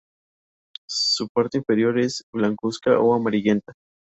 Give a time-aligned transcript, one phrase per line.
[0.89, 3.71] Su parte inferior es blancuzca o amarillenta.